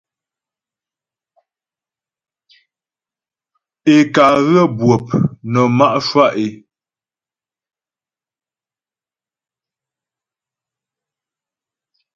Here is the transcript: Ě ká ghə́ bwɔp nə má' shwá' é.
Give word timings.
Ě 3.93 3.97
ká 4.15 4.25
ghə́ 4.47 4.65
bwɔp 4.77 5.05
nə 5.51 5.61
má' 5.77 5.99
shwá' 6.05 6.33
é. 6.45 6.47